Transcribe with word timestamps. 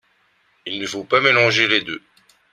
Il 0.65 0.79
ne 0.81 0.87
faut 0.87 1.03
pas 1.03 1.21
mélanger 1.21 1.67
les 1.67 1.81
deux. 1.81 2.01